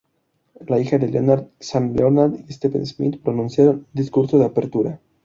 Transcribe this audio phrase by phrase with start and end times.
[0.67, 4.99] La hija de Leonard, Shana Leonard y Stephen Smith, pronunciaron un discurso de apertura.